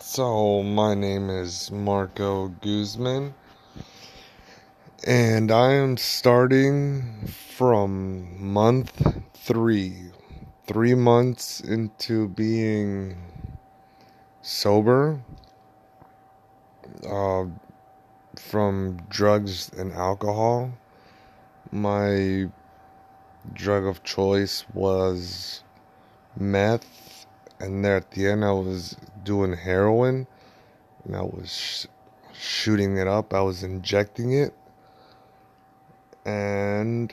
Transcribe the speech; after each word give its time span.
So, 0.00 0.62
my 0.62 0.94
name 0.94 1.28
is 1.28 1.72
Marco 1.72 2.48
Guzman, 2.62 3.34
and 5.04 5.50
I 5.50 5.72
am 5.72 5.96
starting 5.96 7.26
from 7.26 8.40
month 8.40 8.92
three. 9.34 10.12
Three 10.68 10.94
months 10.94 11.60
into 11.60 12.28
being 12.28 13.16
sober 14.40 15.20
uh, 17.04 17.46
from 18.36 18.98
drugs 19.08 19.68
and 19.76 19.92
alcohol. 19.92 20.70
My 21.72 22.48
drug 23.52 23.84
of 23.84 24.04
choice 24.04 24.64
was 24.72 25.64
meth, 26.36 26.86
and 27.60 27.84
there 27.84 27.96
at 27.96 28.10
the 28.12 28.26
end, 28.28 28.44
I 28.44 28.52
was 28.52 28.96
doing 29.24 29.52
heroin 29.52 30.26
and 31.04 31.16
I 31.16 31.22
was 31.22 31.50
sh- 31.50 31.86
shooting 32.32 32.96
it 32.96 33.06
up. 33.06 33.34
I 33.34 33.40
was 33.40 33.62
injecting 33.62 34.32
it, 34.32 34.54
and 36.24 37.12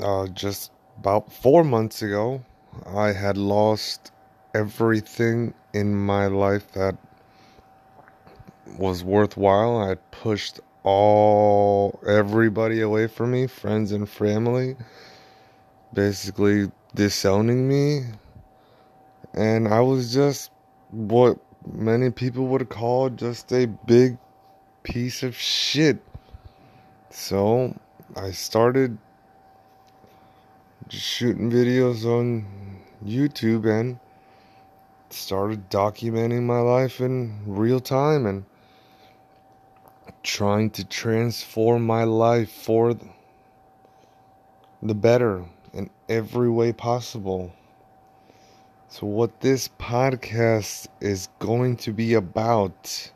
uh, 0.00 0.26
just 0.28 0.70
about 0.98 1.32
four 1.32 1.64
months 1.64 2.02
ago, 2.02 2.42
I 2.86 3.12
had 3.12 3.36
lost 3.36 4.12
everything 4.54 5.54
in 5.72 5.94
my 5.94 6.26
life 6.26 6.70
that 6.72 6.96
was 8.78 9.04
worthwhile. 9.04 9.78
I 9.78 9.94
pushed 10.10 10.60
all 10.84 12.00
everybody 12.06 12.80
away 12.80 13.06
from 13.06 13.32
me, 13.32 13.46
friends 13.46 13.92
and 13.92 14.08
family, 14.08 14.76
basically 15.92 16.70
disowning 16.94 17.68
me. 17.68 18.04
And 19.34 19.68
I 19.68 19.80
was 19.80 20.12
just 20.12 20.50
what 20.90 21.38
many 21.66 22.10
people 22.10 22.46
would 22.48 22.68
call 22.68 23.08
just 23.10 23.52
a 23.52 23.66
big 23.66 24.18
piece 24.82 25.22
of 25.22 25.36
shit. 25.36 26.02
So 27.10 27.74
I 28.16 28.32
started 28.32 28.98
shooting 30.88 31.50
videos 31.50 32.04
on 32.04 32.46
YouTube 33.04 33.64
and 33.66 33.98
started 35.10 35.70
documenting 35.70 36.42
my 36.42 36.58
life 36.58 37.00
in 37.00 37.42
real 37.46 37.80
time 37.80 38.26
and 38.26 38.44
trying 40.22 40.70
to 40.70 40.84
transform 40.84 41.86
my 41.86 42.04
life 42.04 42.50
for 42.50 42.94
the 44.82 44.94
better 44.94 45.44
in 45.72 45.90
every 46.08 46.50
way 46.50 46.72
possible. 46.72 47.52
So, 48.92 49.06
what 49.06 49.40
this 49.40 49.70
podcast 49.80 50.86
is 51.00 51.30
going 51.38 51.76
to 51.78 51.94
be 51.94 52.12
about 52.12 53.10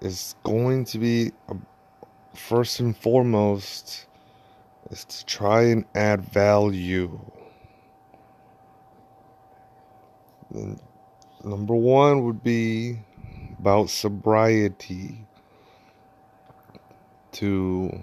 is 0.00 0.36
going 0.42 0.86
to 0.86 0.98
be, 0.98 1.32
uh, 1.50 1.56
first 2.34 2.80
and 2.80 2.96
foremost, 2.96 4.06
is 4.90 5.04
to 5.04 5.26
try 5.26 5.64
and 5.64 5.84
add 5.94 6.24
value. 6.24 7.20
Number 11.44 11.74
one 11.74 12.24
would 12.24 12.42
be 12.42 13.00
about 13.58 13.90
sobriety, 13.90 15.26
to 17.32 18.00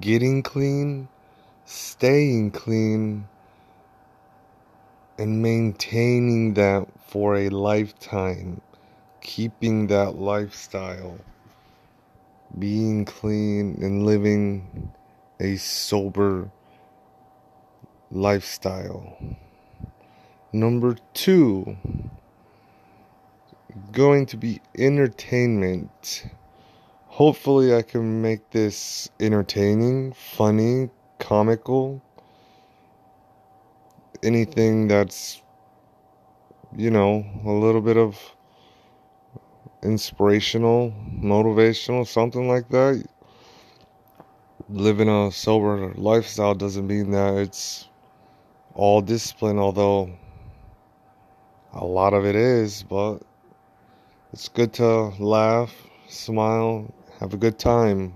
getting 0.00 0.42
clean, 0.42 1.08
staying 1.64 2.50
clean 2.50 3.28
and 5.20 5.42
maintaining 5.42 6.54
that 6.54 6.86
for 7.08 7.36
a 7.36 7.50
lifetime, 7.50 8.58
keeping 9.20 9.86
that 9.88 10.14
lifestyle, 10.14 11.18
being 12.58 13.04
clean 13.04 13.76
and 13.82 14.06
living 14.06 14.90
a 15.38 15.56
sober 15.56 16.50
lifestyle. 18.10 19.18
Number 20.54 20.96
two, 21.12 21.76
going 23.92 24.24
to 24.24 24.38
be 24.38 24.62
entertainment. 24.78 26.30
Hopefully, 27.08 27.74
I 27.74 27.82
can 27.82 28.22
make 28.22 28.48
this 28.52 29.10
entertaining, 29.20 30.14
funny, 30.14 30.88
comical 31.18 32.00
anything 34.22 34.88
that's, 34.88 35.42
you 36.76 36.90
know, 36.90 37.24
a 37.44 37.50
little 37.50 37.80
bit 37.80 37.96
of 37.96 38.18
inspirational, 39.82 40.92
motivational, 41.12 42.06
something 42.06 42.48
like 42.48 42.68
that. 42.68 43.04
Living 44.68 45.08
a 45.08 45.32
sober 45.32 45.92
lifestyle 45.94 46.54
doesn't 46.54 46.86
mean 46.86 47.10
that 47.10 47.34
it's 47.38 47.88
all 48.74 49.00
discipline, 49.00 49.58
although 49.58 50.10
a 51.72 51.84
lot 51.84 52.14
of 52.14 52.24
it 52.24 52.36
is, 52.36 52.82
but 52.82 53.18
it's 54.32 54.48
good 54.48 54.72
to 54.74 55.08
laugh, 55.18 55.74
smile, 56.08 56.92
have 57.18 57.34
a 57.34 57.36
good 57.36 57.58
time. 57.58 58.14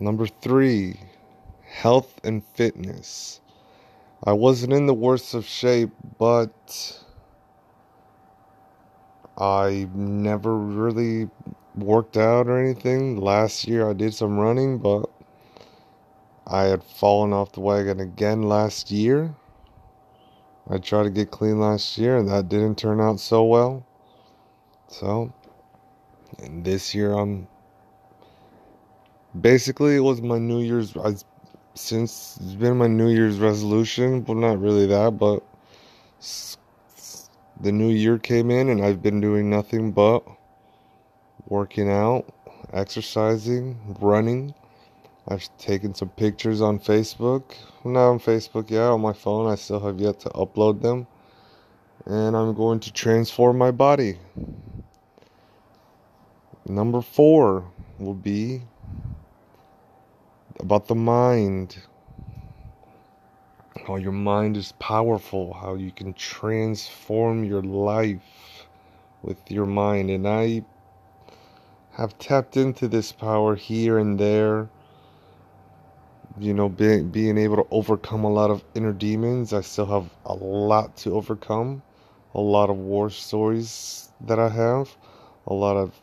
Number 0.00 0.26
three, 0.26 0.98
health 1.64 2.20
and 2.24 2.44
fitness. 2.54 3.40
I 4.24 4.32
wasn't 4.32 4.72
in 4.72 4.86
the 4.86 4.94
worst 4.94 5.34
of 5.34 5.46
shape, 5.46 5.90
but 6.18 7.02
I 9.36 9.88
never 9.94 10.56
really 10.56 11.30
worked 11.76 12.16
out 12.16 12.48
or 12.48 12.58
anything. 12.58 13.20
Last 13.20 13.68
year 13.68 13.88
I 13.88 13.92
did 13.92 14.12
some 14.14 14.38
running, 14.38 14.78
but 14.78 15.08
I 16.46 16.64
had 16.64 16.82
fallen 16.82 17.32
off 17.32 17.52
the 17.52 17.60
wagon 17.60 18.00
again 18.00 18.42
last 18.42 18.90
year. 18.90 19.34
I 20.68 20.78
tried 20.78 21.04
to 21.04 21.10
get 21.10 21.30
clean 21.30 21.60
last 21.60 21.96
year 21.96 22.16
and 22.16 22.28
that 22.28 22.48
didn't 22.48 22.76
turn 22.76 23.00
out 23.00 23.20
so 23.20 23.44
well. 23.44 23.86
So, 24.88 25.32
and 26.38 26.64
this 26.64 26.94
year 26.94 27.12
I'm 27.12 27.46
basically 29.38 29.96
it 29.96 30.00
was 30.00 30.20
my 30.20 30.38
New 30.38 30.60
Year's 30.60 30.96
I 30.96 31.14
since 31.78 32.36
it's 32.42 32.54
been 32.54 32.76
my 32.76 32.88
New 32.88 33.08
Year's 33.08 33.38
resolution. 33.38 34.24
Well, 34.24 34.36
not 34.36 34.60
really 34.60 34.86
that, 34.86 35.12
but 35.12 35.42
the 37.60 37.72
new 37.72 37.90
year 37.90 38.18
came 38.18 38.50
in 38.50 38.68
and 38.68 38.84
I've 38.84 39.02
been 39.02 39.20
doing 39.20 39.48
nothing 39.48 39.92
but 39.92 40.24
working 41.46 41.90
out, 41.90 42.26
exercising, 42.72 43.96
running. 44.00 44.54
I've 45.28 45.48
taken 45.58 45.94
some 45.94 46.08
pictures 46.10 46.60
on 46.60 46.78
Facebook. 46.78 47.54
Not 47.84 48.10
on 48.10 48.18
Facebook 48.18 48.70
yet, 48.70 48.82
on 48.82 49.00
my 49.00 49.12
phone. 49.12 49.50
I 49.50 49.54
still 49.54 49.80
have 49.80 50.00
yet 50.00 50.20
to 50.20 50.28
upload 50.30 50.82
them. 50.82 51.06
And 52.06 52.36
I'm 52.36 52.54
going 52.54 52.80
to 52.80 52.92
transform 52.92 53.58
my 53.58 53.70
body. 53.70 54.18
Number 56.66 57.02
four 57.02 57.70
will 57.98 58.14
be 58.14 58.62
about 60.60 60.86
the 60.86 60.94
mind. 60.94 61.76
How 63.86 63.96
your 63.96 64.12
mind 64.12 64.56
is 64.56 64.72
powerful, 64.78 65.54
how 65.54 65.74
you 65.74 65.90
can 65.90 66.12
transform 66.14 67.44
your 67.44 67.62
life 67.62 68.66
with 69.22 69.38
your 69.50 69.66
mind. 69.66 70.10
And 70.10 70.26
I 70.26 70.62
have 71.92 72.18
tapped 72.18 72.56
into 72.56 72.88
this 72.88 73.12
power 73.12 73.54
here 73.54 73.98
and 73.98 74.18
there. 74.18 74.68
You 76.38 76.54
know, 76.54 76.68
being, 76.68 77.08
being 77.08 77.38
able 77.38 77.56
to 77.56 77.66
overcome 77.70 78.24
a 78.24 78.30
lot 78.30 78.50
of 78.50 78.62
inner 78.74 78.92
demons. 78.92 79.52
I 79.52 79.60
still 79.62 79.86
have 79.86 80.08
a 80.24 80.34
lot 80.34 80.96
to 80.98 81.14
overcome, 81.14 81.82
a 82.34 82.40
lot 82.40 82.70
of 82.70 82.76
war 82.76 83.10
stories 83.10 84.10
that 84.20 84.38
I 84.38 84.48
have, 84.48 84.94
a 85.46 85.54
lot 85.54 85.76
of, 85.76 86.00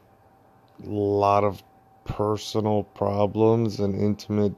lot 0.84 1.44
of 1.46 1.64
personal 2.06 2.84
problems 2.84 3.80
and 3.80 4.00
intimate, 4.00 4.54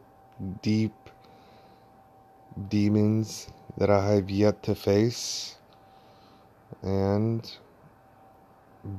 deep 0.61 0.93
demons 2.69 3.47
that 3.77 3.89
I 3.89 4.13
have 4.13 4.29
yet 4.29 4.61
to 4.63 4.75
face. 4.75 5.55
And 6.83 7.49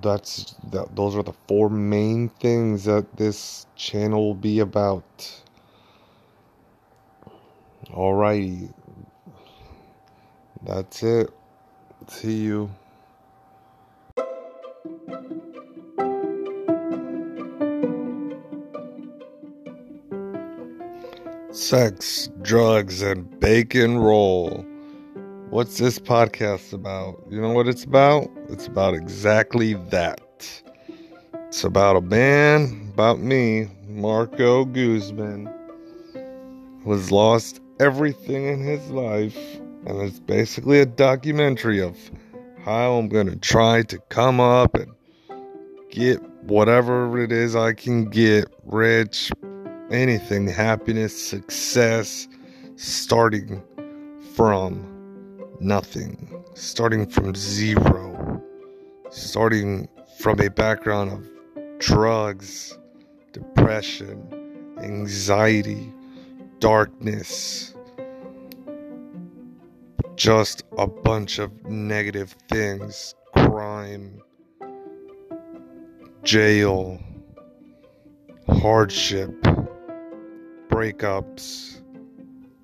that's 0.03 0.55
that, 0.71 0.97
those 0.97 1.15
are 1.17 1.23
the 1.23 1.35
four 1.47 1.71
main 1.71 2.29
things 2.29 2.85
that 2.85 3.17
this 3.17 3.67
channel 3.77 4.27
will 4.27 4.35
be 4.35 4.59
about. 4.61 5.43
Alrighty. 7.91 8.73
That's 10.63 11.03
it. 11.03 11.31
See 12.09 12.39
you. 12.43 12.71
Sex, 21.59 22.31
drugs, 22.43 23.03
and 23.03 23.41
bacon 23.41 23.99
roll. 23.99 24.65
What's 25.51 25.79
this 25.79 25.99
podcast 25.99 26.73
about? 26.73 27.21
You 27.29 27.41
know 27.41 27.53
what 27.53 27.69
it's 27.69 27.85
about? 27.85 28.31
It's 28.49 28.67
about 28.67 28.95
exactly 28.95 29.75
that. 29.91 30.63
It's 31.49 31.65
about 31.65 31.97
a 31.97 32.01
man, 32.01 32.91
about 32.93 33.19
me, 33.19 33.69
Marco 33.89 34.67
Guzman, 34.67 35.53
who 36.85 36.93
has 36.93 37.11
lost 37.11 37.61
everything 37.81 38.47
in 38.47 38.61
his 38.61 38.89
life, 38.91 39.37
and 39.87 40.01
it's 40.03 40.21
basically 40.21 40.79
a 40.79 40.87
documentary 40.87 41.81
of 41.81 41.97
how 42.65 42.93
I'm 42.93 43.09
gonna 43.09 43.37
try 43.37 43.83
to 43.83 43.99
come 44.11 44.39
up 44.39 44.75
and 44.77 44.93
get 45.91 46.23
whatever 46.43 47.21
it 47.21 47.33
is 47.33 47.57
I 47.57 47.73
can 47.73 48.05
get 48.05 48.47
rich, 48.65 49.33
anything, 49.91 50.47
happiness, 50.47 51.17
success, 51.17 52.29
starting 52.77 53.63
from 54.35 55.47
nothing, 55.61 56.45
starting 56.55 57.07
from 57.07 57.35
zero, 57.35 58.43
starting 59.11 59.89
from 60.19 60.41
a 60.41 60.49
background 60.51 61.13
of 61.13 61.79
drugs, 61.79 62.79
depression, 63.33 64.75
anxiety, 64.81 65.93
darkness, 66.59 67.75
just 70.17 70.65
a 70.77 70.87
bunch 70.87 71.39
of 71.39 71.53
negative 71.65 72.35
things, 72.49 73.15
crime, 73.35 74.21
jail, 76.25 76.99
hardship, 78.49 79.31
breakups, 80.79 81.81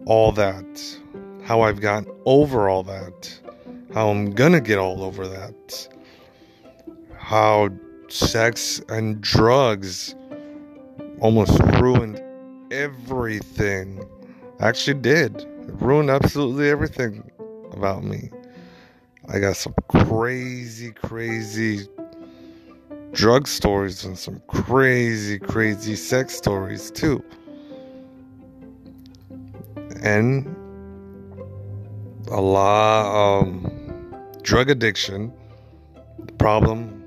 all 0.06 0.30
that. 0.30 0.98
How 1.42 1.62
I've 1.62 1.80
gotten 1.80 2.08
over 2.26 2.68
all 2.68 2.84
that. 2.84 3.40
How 3.92 4.08
I'm 4.08 4.30
gonna 4.30 4.60
get 4.60 4.78
all 4.78 5.02
over 5.02 5.26
that. 5.26 5.88
How 7.18 7.70
sex 8.08 8.80
and 8.88 9.20
drugs 9.20 10.14
almost 11.20 11.58
ruined 11.80 12.22
everything. 12.72 14.08
Actually, 14.60 15.00
did. 15.00 15.40
It 15.40 15.74
ruined 15.80 16.08
absolutely 16.08 16.70
everything 16.70 17.28
about 17.72 18.04
me. 18.04 18.30
I 19.28 19.40
got 19.40 19.56
some 19.56 19.74
crazy, 19.88 20.92
crazy 20.92 21.88
drug 23.10 23.48
stories 23.48 24.04
and 24.04 24.16
some 24.16 24.40
crazy, 24.46 25.40
crazy 25.40 25.96
sex 25.96 26.36
stories 26.36 26.92
too. 26.92 27.20
And 30.04 30.44
a 32.28 32.40
lot 32.40 33.40
um 33.40 33.70
drug 34.42 34.68
addiction, 34.68 35.32
the 36.18 36.32
problem 36.34 37.02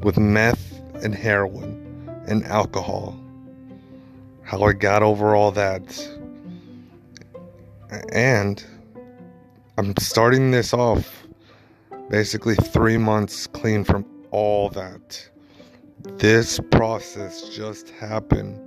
with 0.00 0.16
meth 0.16 0.80
and 1.02 1.14
heroin 1.14 2.24
and 2.26 2.42
alcohol. 2.46 3.20
How 4.44 4.62
I 4.62 4.72
got 4.72 5.02
over 5.02 5.36
all 5.36 5.50
that. 5.52 6.08
And 8.12 8.64
I'm 9.76 9.92
starting 9.98 10.52
this 10.52 10.72
off 10.72 11.26
basically 12.08 12.54
three 12.54 12.96
months 12.96 13.46
clean 13.46 13.84
from 13.84 14.06
all 14.30 14.70
that. 14.70 15.28
This 16.16 16.58
process 16.70 17.50
just 17.50 17.90
happened 17.90 18.65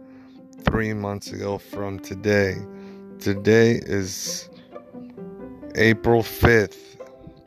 three 0.63 0.93
months 0.93 1.31
ago 1.31 1.57
from 1.57 1.99
today. 1.99 2.57
Today 3.19 3.79
is 3.83 4.49
April 5.75 6.21
5th, 6.21 6.97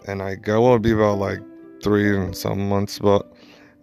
and 0.07 0.23
I 0.23 0.35
go, 0.35 0.63
well, 0.63 0.73
it'll 0.73 0.79
be 0.81 0.93
about 0.93 1.19
like 1.19 1.41
three 1.83 2.17
and 2.17 2.37
some 2.37 2.69
months, 2.69 2.99
but 2.99 3.33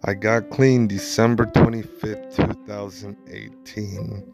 I 0.04 0.14
got 0.14 0.50
clean 0.50 0.86
December 0.86 1.46
25th, 1.46 2.36
2018. 2.36 4.32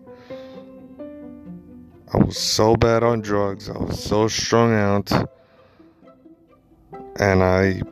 I 2.12 2.16
was 2.19 2.38
so 2.38 2.76
bad 2.76 3.02
on 3.02 3.20
drugs, 3.20 3.69
I 3.69 3.76
was 3.78 4.02
so 4.02 4.28
strung 4.28 4.72
out, 4.75 5.10
and 7.19 7.42
I 7.42 7.82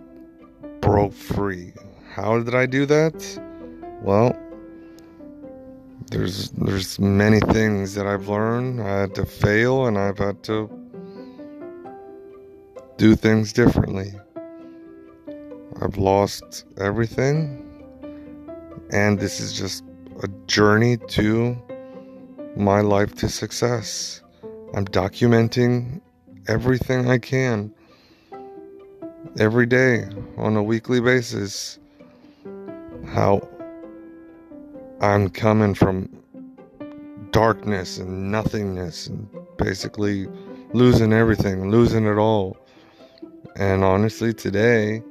broke 0.80 1.12
free. 1.12 1.72
How 2.12 2.38
did 2.38 2.54
I 2.54 2.66
do 2.66 2.86
that? 2.86 3.40
Well, 4.02 4.38
there's 6.10 6.50
there's 6.50 6.98
many 6.98 7.40
things 7.40 7.94
that 7.94 8.06
I've 8.06 8.28
learned. 8.28 8.80
I 8.80 9.00
had 9.00 9.14
to 9.16 9.26
fail 9.26 9.86
and 9.86 9.98
I've 9.98 10.18
had 10.18 10.42
to 10.44 10.70
do 12.96 13.16
things 13.16 13.52
differently. 13.52 14.12
I've 15.80 15.96
lost 15.96 16.64
everything 16.78 17.64
and 18.90 19.18
this 19.18 19.40
is 19.40 19.52
just 19.52 19.84
a 20.22 20.28
journey 20.46 20.96
to 20.96 21.56
my 22.56 22.80
life 22.80 23.14
to 23.16 23.28
success. 23.28 24.22
I'm 24.74 24.84
documenting 24.86 26.00
everything 26.46 27.10
I 27.10 27.18
can 27.18 27.72
every 29.38 29.66
day 29.66 30.06
on 30.36 30.56
a 30.56 30.62
weekly 30.62 31.00
basis 31.00 31.78
how 33.06 33.48
I'm 35.00 35.28
coming 35.28 35.74
from 35.74 36.08
darkness 37.30 37.98
and 37.98 38.30
nothingness 38.30 39.08
and 39.08 39.28
basically 39.58 40.28
losing 40.72 41.12
everything, 41.12 41.70
losing 41.70 42.06
it 42.06 42.16
all. 42.16 42.56
And 43.56 43.84
honestly, 43.84 44.32
today, 44.32 45.02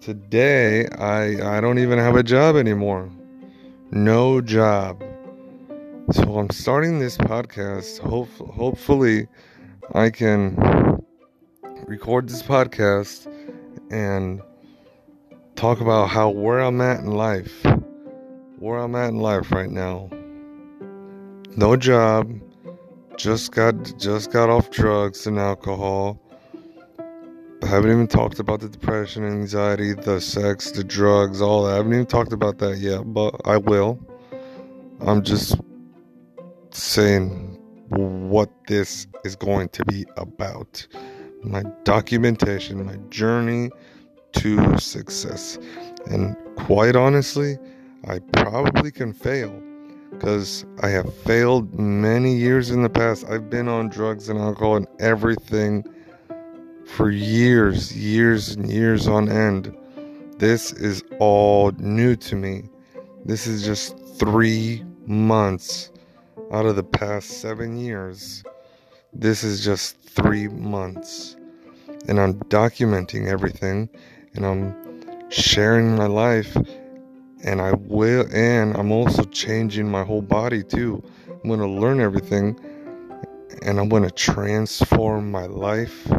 today 0.00 0.88
I 0.88 1.56
I 1.56 1.60
don't 1.60 1.78
even 1.78 1.98
have 1.98 2.16
a 2.16 2.22
job 2.22 2.56
anymore. 2.56 3.10
No 3.90 4.40
job. 4.40 5.02
So 6.12 6.38
I'm 6.38 6.50
starting 6.50 6.98
this 6.98 7.16
podcast. 7.16 7.98
Hope, 8.00 8.28
hopefully, 8.38 9.26
I 9.94 10.10
can 10.10 10.56
record 11.86 12.28
this 12.28 12.42
podcast 12.42 13.26
and 13.90 14.42
talk 15.56 15.80
about 15.80 16.08
how 16.08 16.30
where 16.30 16.60
I'm 16.60 16.80
at 16.80 17.00
in 17.00 17.06
life, 17.06 17.64
where 18.58 18.78
I'm 18.78 18.94
at 18.94 19.10
in 19.10 19.18
life 19.18 19.50
right 19.52 19.70
now. 19.70 20.10
No 21.56 21.76
job, 21.76 22.30
just 23.16 23.52
got 23.52 23.74
just 23.98 24.32
got 24.32 24.50
off 24.50 24.70
drugs 24.70 25.26
and 25.26 25.38
alcohol. 25.38 26.20
I 27.62 27.66
haven't 27.66 27.90
even 27.92 28.08
talked 28.08 28.38
about 28.38 28.60
the 28.60 28.68
depression, 28.68 29.24
anxiety, 29.24 29.94
the 29.94 30.20
sex, 30.20 30.70
the 30.72 30.84
drugs, 30.84 31.40
all 31.40 31.64
that. 31.64 31.72
I 31.72 31.76
haven't 31.76 31.94
even 31.94 32.06
talked 32.06 32.32
about 32.32 32.58
that 32.58 32.78
yet, 32.78 33.02
but 33.14 33.40
I 33.46 33.56
will. 33.56 33.98
I'm 35.00 35.22
just 35.22 35.56
saying 36.72 37.58
what 37.88 38.50
this 38.66 39.06
is 39.24 39.36
going 39.36 39.68
to 39.70 39.84
be 39.86 40.04
about 40.16 40.86
my 41.42 41.62
documentation, 41.84 42.84
my 42.84 42.96
journey 43.10 43.70
to 44.32 44.78
success. 44.78 45.58
And 46.06 46.36
quite 46.56 46.96
honestly, 46.96 47.58
I 48.06 48.18
probably 48.18 48.90
can 48.90 49.12
fail 49.12 49.62
because 50.10 50.64
I 50.82 50.88
have 50.88 51.12
failed 51.12 51.78
many 51.78 52.34
years 52.34 52.70
in 52.70 52.82
the 52.82 52.90
past. 52.90 53.24
I've 53.28 53.48
been 53.48 53.68
on 53.68 53.88
drugs 53.88 54.28
and 54.28 54.38
alcohol 54.38 54.76
and 54.76 54.86
everything 55.00 55.84
for 56.86 57.10
years, 57.10 57.96
years 57.96 58.54
and 58.54 58.70
years 58.70 59.08
on 59.08 59.30
end. 59.30 59.74
This 60.38 60.72
is 60.72 61.02
all 61.18 61.70
new 61.78 62.14
to 62.16 62.36
me. 62.36 62.64
This 63.24 63.46
is 63.46 63.64
just 63.64 63.98
three 64.18 64.84
months 65.06 65.90
out 66.52 66.66
of 66.66 66.76
the 66.76 66.84
past 66.84 67.40
seven 67.40 67.76
years. 67.76 68.44
This 69.14 69.42
is 69.42 69.64
just 69.64 69.98
three 70.02 70.48
months. 70.48 71.36
And 72.06 72.20
I'm 72.20 72.34
documenting 72.44 73.28
everything 73.28 73.88
and 74.34 74.44
I'm 74.44 75.30
sharing 75.30 75.96
my 75.96 76.06
life 76.06 76.54
and 77.44 77.60
I 77.60 77.72
will 77.72 78.26
and 78.34 78.76
I'm 78.76 78.90
also 78.90 79.22
changing 79.24 79.88
my 79.88 80.02
whole 80.02 80.22
body 80.22 80.62
too. 80.62 81.02
I'm 81.28 81.48
going 81.48 81.60
to 81.60 81.66
learn 81.66 82.00
everything 82.00 82.58
and 83.62 83.78
I'm 83.78 83.88
going 83.88 84.02
to 84.02 84.10
transform 84.10 85.30
my 85.30 85.46
life, 85.46 86.10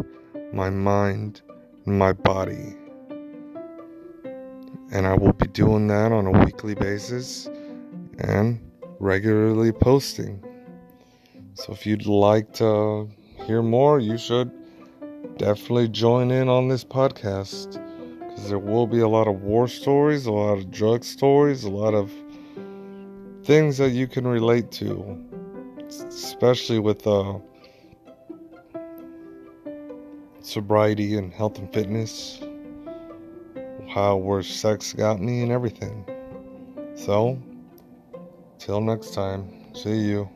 my 0.52 0.70
mind, 0.70 1.42
my 1.84 2.12
body. 2.12 2.76
And 4.92 5.06
I 5.06 5.14
will 5.14 5.32
be 5.32 5.48
doing 5.48 5.88
that 5.88 6.12
on 6.12 6.26
a 6.26 6.44
weekly 6.44 6.76
basis 6.76 7.48
and 8.18 8.60
regularly 9.00 9.72
posting. 9.72 10.42
So 11.54 11.72
if 11.72 11.86
you'd 11.86 12.06
like 12.06 12.52
to 12.54 13.08
hear 13.46 13.62
more, 13.62 13.98
you 13.98 14.16
should 14.16 14.50
definitely 15.38 15.88
join 15.88 16.30
in 16.30 16.48
on 16.48 16.68
this 16.68 16.84
podcast 16.84 17.82
there 18.44 18.58
will 18.58 18.86
be 18.86 19.00
a 19.00 19.08
lot 19.08 19.26
of 19.26 19.42
war 19.42 19.66
stories, 19.66 20.26
a 20.26 20.32
lot 20.32 20.58
of 20.58 20.70
drug 20.70 21.04
stories, 21.04 21.64
a 21.64 21.70
lot 21.70 21.94
of 21.94 22.12
things 23.44 23.78
that 23.78 23.90
you 23.90 24.06
can 24.06 24.26
relate 24.26 24.70
to, 24.72 25.18
especially 25.88 26.78
with 26.78 27.06
uh, 27.06 27.38
sobriety 30.40 31.16
and 31.16 31.32
health 31.32 31.58
and 31.58 31.72
fitness, 31.72 32.40
how 33.88 34.16
where 34.16 34.42
sex 34.42 34.92
got 34.92 35.20
me 35.20 35.42
and 35.42 35.50
everything. 35.50 36.04
So, 36.94 37.38
till 38.58 38.80
next 38.80 39.14
time, 39.14 39.74
see 39.74 39.98
you. 39.98 40.28